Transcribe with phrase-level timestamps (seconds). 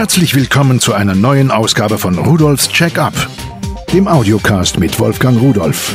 [0.00, 3.12] Herzlich willkommen zu einer neuen Ausgabe von Rudolfs Check-up,
[3.92, 5.94] dem Audiocast mit Wolfgang Rudolf.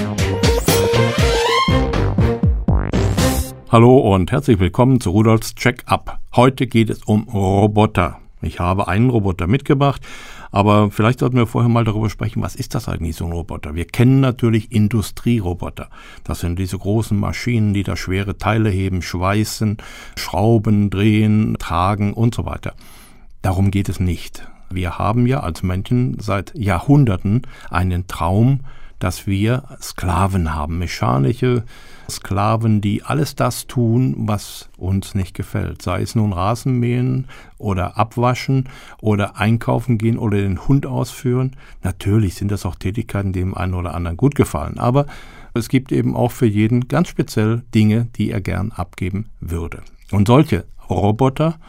[3.72, 6.20] Hallo und herzlich willkommen zu Rudolfs Check-up.
[6.36, 8.20] Heute geht es um Roboter.
[8.44, 10.04] Ich habe einen Roboter mitgebracht,
[10.52, 13.74] aber vielleicht sollten wir vorher mal darüber sprechen, was ist das eigentlich so ein Roboter?
[13.74, 15.90] Wir kennen natürlich Industrieroboter.
[16.24, 19.78] Das sind diese großen Maschinen, die da schwere Teile heben, schweißen,
[20.16, 22.76] schrauben, drehen, tragen und so weiter.
[23.46, 24.48] Darum geht es nicht.
[24.72, 28.62] Wir haben ja als Menschen seit Jahrhunderten einen Traum,
[28.98, 31.64] dass wir Sklaven haben, mechanische
[32.10, 35.84] Sklaven, die alles das tun, was uns nicht gefällt.
[35.84, 37.28] Sei es nun Rasenmähen
[37.60, 38.68] oder abwaschen
[39.00, 41.56] oder einkaufen gehen oder den Hund ausführen.
[41.84, 44.80] Natürlich sind das auch Tätigkeiten, die dem einen oder anderen gut gefallen.
[44.80, 45.06] Aber
[45.54, 49.84] es gibt eben auch für jeden ganz speziell Dinge, die er gern abgeben würde.
[50.10, 51.60] Und solche Roboter,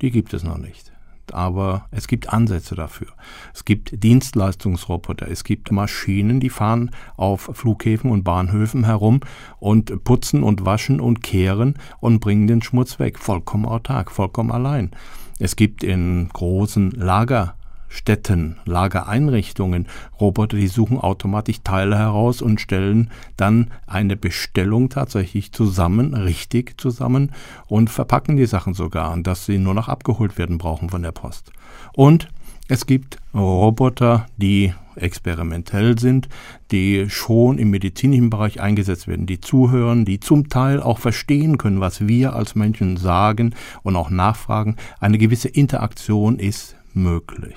[0.00, 0.90] die gibt es noch nicht
[1.32, 3.08] aber es gibt Ansätze dafür.
[3.54, 9.20] Es gibt Dienstleistungsroboter, es gibt Maschinen, die fahren auf Flughäfen und Bahnhöfen herum
[9.58, 13.18] und putzen und waschen und kehren und bringen den Schmutz weg.
[13.18, 14.90] Vollkommen autark, vollkommen allein.
[15.38, 17.54] Es gibt in großen Lager
[17.90, 19.86] Städten, Lagereinrichtungen,
[20.18, 27.32] Roboter, die suchen automatisch Teile heraus und stellen dann eine Bestellung tatsächlich zusammen, richtig zusammen
[27.66, 31.52] und verpacken die Sachen sogar, dass sie nur noch abgeholt werden brauchen von der Post.
[31.92, 32.28] Und
[32.68, 36.28] es gibt Roboter, die experimentell sind,
[36.70, 41.80] die schon im medizinischen Bereich eingesetzt werden, die zuhören, die zum Teil auch verstehen können,
[41.80, 44.76] was wir als Menschen sagen und auch nachfragen.
[45.00, 47.56] Eine gewisse Interaktion ist möglich.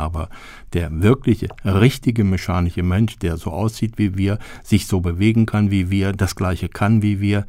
[0.00, 0.30] Aber
[0.72, 5.90] der wirkliche, richtige mechanische Mensch, der so aussieht wie wir, sich so bewegen kann wie
[5.90, 7.46] wir, das gleiche kann wie wir,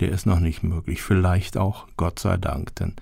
[0.00, 1.02] der ist noch nicht möglich.
[1.02, 2.94] Vielleicht auch, Gott sei Dank, denn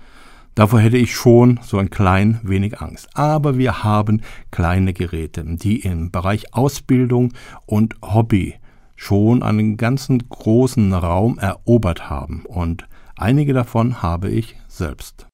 [0.53, 3.07] davor hätte ich schon so ein klein wenig Angst.
[3.13, 7.31] Aber wir haben kleine Geräte, die im Bereich Ausbildung
[7.65, 8.55] und Hobby
[8.97, 12.43] schon einen ganzen großen Raum erobert haben.
[12.45, 15.25] Und einige davon habe ich selbst.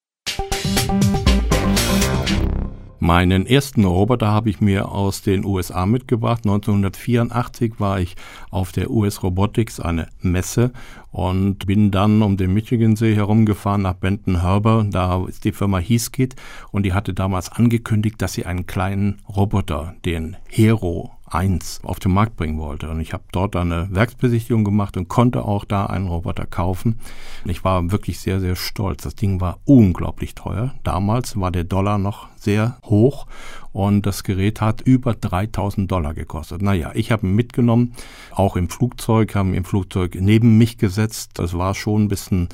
[3.06, 6.40] Meinen ersten Roboter habe ich mir aus den USA mitgebracht.
[6.44, 8.16] 1984 war ich
[8.50, 10.72] auf der US Robotics, eine Messe,
[11.12, 14.86] und bin dann um den Michigansee herumgefahren nach Benton Harbor.
[14.86, 16.36] Da ist die Firma Heathkit
[16.72, 22.14] und die hatte damals angekündigt, dass sie einen kleinen Roboter, den Hero 1 auf den
[22.14, 22.90] Markt bringen wollte.
[22.90, 27.00] Und ich habe dort eine Werksbesichtigung gemacht und konnte auch da einen Roboter kaufen.
[27.46, 29.04] Ich war wirklich sehr, sehr stolz.
[29.04, 30.74] Das Ding war unglaublich teuer.
[30.84, 33.26] Damals war der Dollar noch sehr hoch
[33.74, 36.62] und das Gerät hat über 3000 Dollar gekostet.
[36.62, 37.94] Naja, ich habe ihn mitgenommen,
[38.32, 41.32] auch im Flugzeug, haben im Flugzeug neben mich gesetzt.
[41.36, 42.50] Das war schon ein bisschen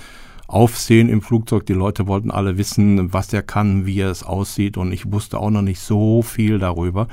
[0.51, 1.65] Aufsehen im Flugzeug.
[1.65, 5.39] Die Leute wollten alle wissen, was er kann, wie er es aussieht und ich wusste
[5.39, 7.07] auch noch nicht so viel darüber.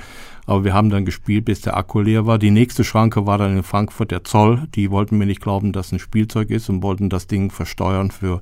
[0.47, 2.38] Aber wir haben dann gespielt, bis der Akku leer war.
[2.38, 4.66] Die nächste Schranke war dann in Frankfurt der Zoll.
[4.75, 8.41] Die wollten mir nicht glauben, dass ein Spielzeug ist und wollten das Ding versteuern für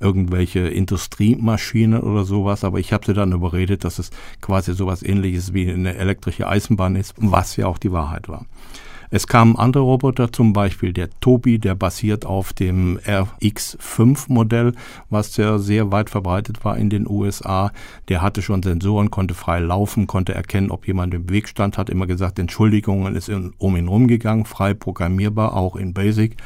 [0.00, 2.64] irgendwelche Industriemaschinen oder sowas.
[2.64, 6.96] Aber ich habe sie dann überredet, dass es quasi sowas ähnliches wie eine elektrische Eisenbahn
[6.96, 8.46] ist, was ja auch die Wahrheit war.
[9.10, 14.72] Es kamen andere Roboter, zum Beispiel der Tobi, der basiert auf dem RX5-Modell,
[15.10, 17.72] was ja sehr weit verbreitet war in den USA.
[18.08, 21.90] Der hatte schon Sensoren, konnte frei laufen, konnte erkennen, ob jemand im Weg stand, hat
[21.90, 26.36] immer gesagt, Entschuldigungen, ist um ihn rumgegangen, frei programmierbar, auch in Basic.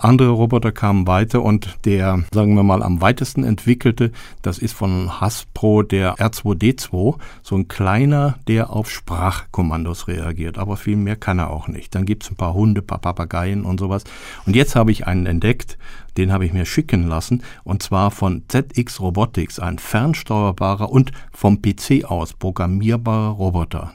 [0.00, 5.20] Andere Roboter kamen weiter und der, sagen wir mal, am weitesten entwickelte, das ist von
[5.20, 10.56] Hasbro der R2D2, so ein kleiner, der auf Sprachkommandos reagiert.
[10.56, 11.96] Aber viel mehr kann er auch nicht.
[11.96, 14.04] Dann gibt es ein paar Hunde, paar Papageien und sowas.
[14.46, 15.78] Und jetzt habe ich einen entdeckt,
[16.16, 21.60] den habe ich mir schicken lassen, und zwar von ZX Robotics, ein fernsteuerbarer und vom
[21.60, 23.94] PC aus programmierbarer Roboter.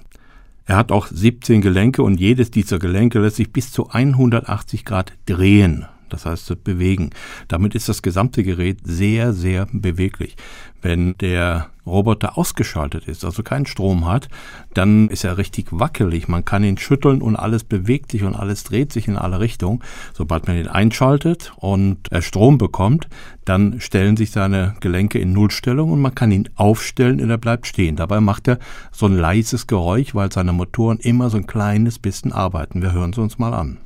[0.65, 5.13] Er hat auch 17 Gelenke und jedes dieser Gelenke lässt sich bis zu 180 Grad
[5.25, 7.09] drehen das heißt bewegen.
[7.47, 10.35] Damit ist das gesamte Gerät sehr, sehr beweglich.
[10.81, 14.29] Wenn der Roboter ausgeschaltet ist, also keinen Strom hat,
[14.73, 16.27] dann ist er richtig wackelig.
[16.27, 19.81] Man kann ihn schütteln und alles bewegt sich und alles dreht sich in alle Richtungen.
[20.13, 23.07] Sobald man ihn einschaltet und er Strom bekommt,
[23.45, 27.67] dann stellen sich seine Gelenke in Nullstellung und man kann ihn aufstellen und er bleibt
[27.67, 27.95] stehen.
[27.95, 28.59] Dabei macht er
[28.91, 32.81] so ein leises Geräusch, weil seine Motoren immer so ein kleines bisschen arbeiten.
[32.81, 33.77] Wir hören sie uns mal an.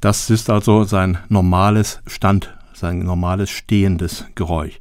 [0.00, 4.78] Das ist also sein normales Stand, sein normales stehendes Geräusch.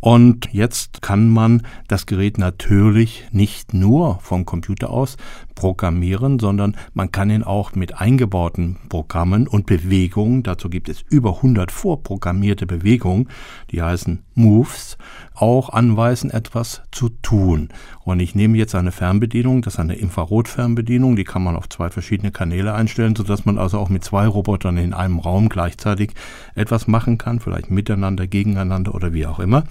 [0.00, 5.16] Und jetzt kann man das Gerät natürlich nicht nur vom Computer aus
[5.60, 11.36] programmieren, sondern man kann ihn auch mit eingebauten Programmen und Bewegungen, dazu gibt es über
[11.36, 13.28] 100 vorprogrammierte Bewegungen,
[13.70, 14.96] die heißen Moves,
[15.34, 17.68] auch anweisen, etwas zu tun.
[18.02, 21.90] Und ich nehme jetzt eine Fernbedienung, das ist eine Infrarotfernbedienung, die kann man auf zwei
[21.90, 26.12] verschiedene Kanäle einstellen, sodass man also auch mit zwei Robotern in einem Raum gleichzeitig
[26.54, 29.64] etwas machen kann, vielleicht miteinander, gegeneinander oder wie auch immer.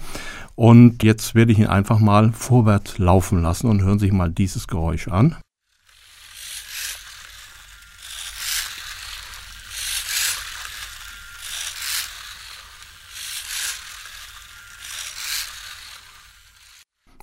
[0.54, 4.68] Und jetzt werde ich ihn einfach mal vorwärts laufen lassen und hören sich mal dieses
[4.68, 5.34] Geräusch an.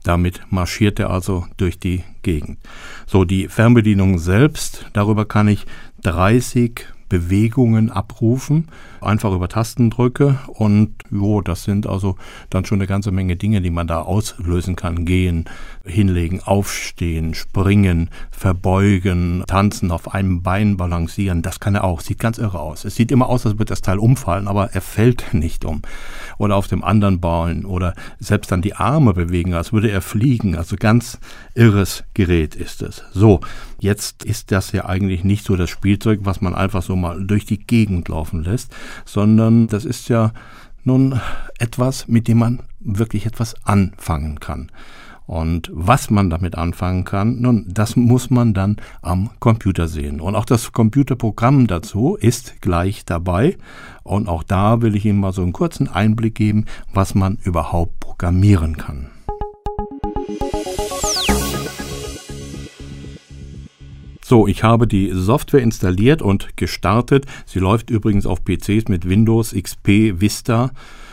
[0.07, 2.59] Damit marschiert er also durch die Gegend.
[3.07, 5.65] So, die Fernbedienung selbst, darüber kann ich
[6.03, 8.67] 30 Bewegungen abrufen,
[9.01, 12.15] einfach über Tastendrücke und jo, das sind also
[12.49, 15.05] dann schon eine ganze Menge Dinge, die man da auslösen kann.
[15.05, 15.45] Gehen,
[15.85, 22.01] hinlegen, aufstehen, springen, verbeugen, tanzen, auf einem Bein balancieren, das kann er auch.
[22.01, 22.85] Sieht ganz irre aus.
[22.85, 25.81] Es sieht immer aus, als würde das Teil umfallen, aber er fällt nicht um.
[26.37, 30.55] Oder auf dem anderen Bein oder selbst dann die Arme bewegen, als würde er fliegen.
[30.55, 31.19] Also ganz
[31.55, 33.03] irres Gerät ist es.
[33.13, 33.41] So,
[33.79, 37.45] jetzt ist das ja eigentlich nicht so das Spielzeug, was man einfach so mal durch
[37.45, 38.75] die Gegend laufen lässt,
[39.05, 40.31] sondern das ist ja
[40.83, 41.19] nun
[41.59, 44.71] etwas, mit dem man wirklich etwas anfangen kann.
[45.27, 50.21] Und was man damit anfangen kann, nun, das muss man dann am Computer sehen.
[50.21, 53.57] Und auch das Computerprogramm dazu ist gleich dabei.
[54.03, 57.99] Und auch da will ich Ihnen mal so einen kurzen Einblick geben, was man überhaupt
[57.99, 59.09] programmieren kann.
[64.29, 67.25] So, ich habe die Software installiert und gestartet.
[67.45, 70.71] Sie läuft übrigens auf PCs mit Windows XP Vista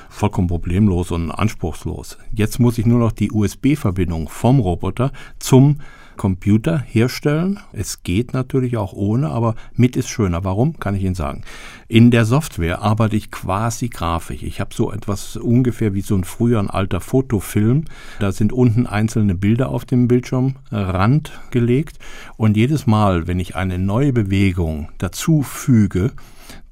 [0.08, 2.18] vollkommen problemlos und anspruchslos.
[2.32, 5.76] Jetzt muss ich nur noch die USB-Verbindung vom Roboter zum
[6.16, 7.60] Computer herstellen.
[7.72, 10.44] Es geht natürlich auch ohne, aber mit ist schöner.
[10.44, 10.78] Warum?
[10.78, 11.42] Kann ich Ihnen sagen.
[11.88, 14.42] In der Software arbeite ich quasi grafisch.
[14.42, 17.84] Ich habe so etwas ungefähr wie so ein früher ein alter Fotofilm.
[18.20, 21.98] Da sind unten einzelne Bilder auf dem Bildschirmrand gelegt
[22.36, 26.12] und jedes Mal, wenn ich eine neue Bewegung dazu füge,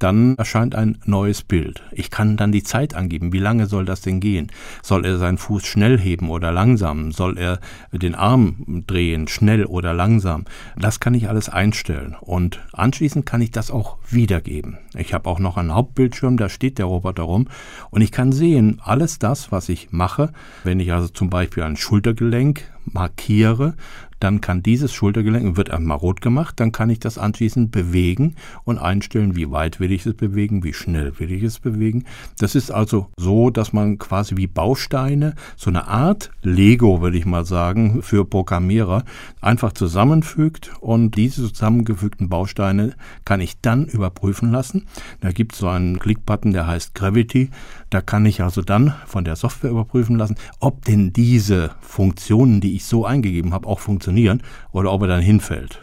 [0.03, 1.81] dann erscheint ein neues Bild.
[1.91, 3.31] Ich kann dann die Zeit angeben.
[3.31, 4.51] Wie lange soll das denn gehen?
[4.81, 7.11] Soll er seinen Fuß schnell heben oder langsam?
[7.11, 7.59] Soll er
[7.91, 10.45] den Arm drehen, schnell oder langsam?
[10.77, 12.15] Das kann ich alles einstellen.
[12.19, 14.77] Und anschließend kann ich das auch wiedergeben.
[14.95, 17.47] Ich habe auch noch einen Hauptbildschirm, da steht der Roboter rum.
[17.89, 20.33] Und ich kann sehen, alles das, was ich mache,
[20.63, 23.75] wenn ich also zum Beispiel ein Schultergelenk markiere,
[24.23, 28.77] dann kann dieses Schultergelenk, wird einmal rot gemacht, dann kann ich das anschließend bewegen und
[28.77, 32.05] einstellen, wie weit will ich es bewegen, wie schnell will ich es bewegen.
[32.37, 37.25] Das ist also so, dass man quasi wie Bausteine, so eine Art Lego, würde ich
[37.25, 39.03] mal sagen, für Programmierer
[39.41, 42.93] einfach zusammenfügt und diese zusammengefügten Bausteine
[43.25, 44.85] kann ich dann überprüfen lassen.
[45.19, 47.49] Da gibt es so einen Klickbutton, der heißt Gravity.
[47.89, 52.72] Da kann ich also dann von der Software überprüfen lassen, ob denn diese Funktionen, die
[52.75, 54.41] ich so eingegeben habe, auch funktionieren
[54.71, 55.79] oder ob er dann hinfällt.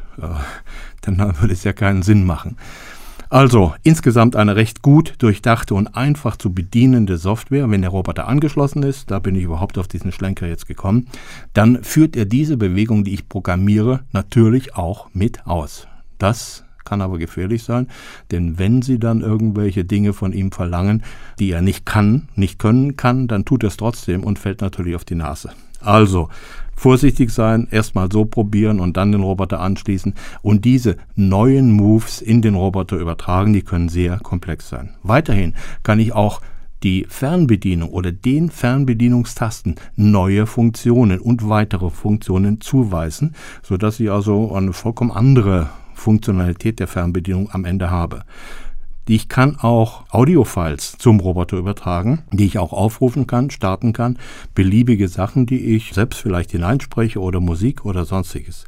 [1.02, 2.56] dann würde es ja keinen Sinn machen.
[3.30, 7.70] Also insgesamt eine recht gut durchdachte und einfach zu bedienende Software.
[7.70, 11.06] Wenn der Roboter angeschlossen ist, da bin ich überhaupt auf diesen Schlenker jetzt gekommen,
[11.52, 15.86] dann führt er diese Bewegung, die ich programmiere, natürlich auch mit aus.
[16.18, 17.86] Das kann aber gefährlich sein,
[18.32, 21.04] denn wenn Sie dann irgendwelche Dinge von ihm verlangen,
[21.38, 24.96] die er nicht kann, nicht können kann, dann tut er es trotzdem und fällt natürlich
[24.96, 25.50] auf die Nase.
[25.80, 26.28] Also
[26.80, 32.40] vorsichtig sein, erstmal so probieren und dann den Roboter anschließen und diese neuen Moves in
[32.40, 34.94] den Roboter übertragen, die können sehr komplex sein.
[35.02, 36.40] Weiterhin kann ich auch
[36.82, 44.72] die Fernbedienung oder den Fernbedienungstasten neue Funktionen und weitere Funktionen zuweisen, sodass ich also eine
[44.72, 48.22] vollkommen andere Funktionalität der Fernbedienung am Ende habe.
[49.12, 54.16] Ich kann auch Audiofiles zum Roboter übertragen, die ich auch aufrufen kann, starten kann,
[54.54, 58.66] beliebige Sachen, die ich selbst vielleicht hineinspreche oder Musik oder sonstiges.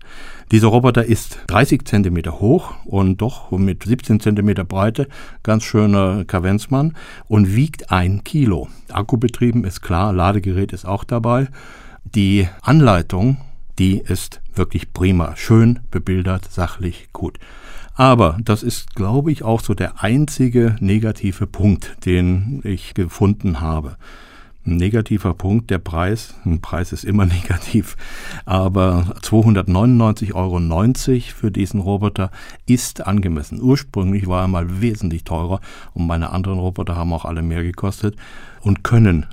[0.51, 5.07] Dieser Roboter ist 30 Zentimeter hoch und doch mit 17 Zentimeter Breite,
[5.45, 6.97] ganz schöner Kavenzmann
[7.29, 8.67] und wiegt ein Kilo.
[8.91, 11.47] Akkubetrieben ist klar, Ladegerät ist auch dabei.
[12.05, 13.37] Die Anleitung,
[13.79, 17.39] die ist wirklich prima, schön bebildert, sachlich gut.
[17.95, 23.97] Aber das ist, glaube ich, auch so der einzige negative Punkt, den ich gefunden habe.
[24.65, 26.35] Ein negativer Punkt, der Preis.
[26.45, 27.97] Ein Preis ist immer negativ.
[28.45, 30.61] Aber 299,90 Euro
[31.35, 32.31] für diesen Roboter
[32.67, 33.61] ist angemessen.
[33.61, 35.61] Ursprünglich war er mal wesentlich teurer
[35.95, 38.17] und meine anderen Roboter haben auch alle mehr gekostet
[38.61, 39.27] und können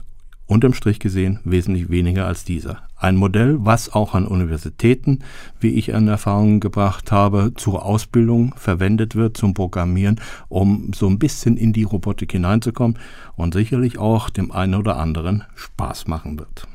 [0.49, 2.79] unterm Strich gesehen wesentlich weniger als dieser.
[2.97, 5.19] Ein Modell, was auch an Universitäten,
[5.59, 11.19] wie ich in Erfahrung gebracht habe, zur Ausbildung verwendet wird, zum Programmieren, um so ein
[11.19, 12.97] bisschen in die Robotik hineinzukommen
[13.35, 16.67] und sicherlich auch dem einen oder anderen Spaß machen wird.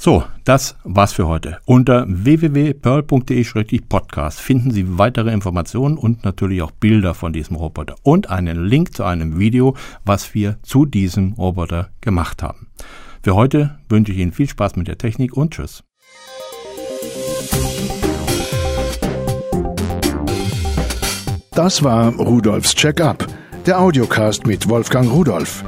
[0.00, 1.58] So, das war's für heute.
[1.64, 8.64] Unter www.pearl.de-podcast finden Sie weitere Informationen und natürlich auch Bilder von diesem Roboter und einen
[8.64, 12.68] Link zu einem Video, was wir zu diesem Roboter gemacht haben.
[13.28, 15.84] Für heute wünsche ich Ihnen viel Spaß mit der Technik und Tschüss.
[21.52, 23.26] Das war Rudolfs Check-up,
[23.66, 25.62] der Audiocast mit Wolfgang Rudolf.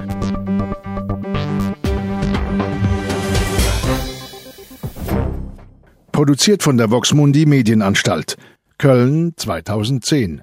[6.13, 8.39] Produziert von der Voxmundi Medienanstalt.
[8.79, 10.39] Köln 2010.